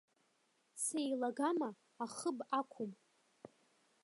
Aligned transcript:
Сеилагама, 0.83 1.69
ахыб 2.05 2.37
ақәым. 2.59 2.91